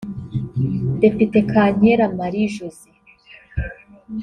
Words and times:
Depite 1.01 1.37
Kankera 1.51 2.05
Marie 2.17 2.51
Josee 2.55 2.97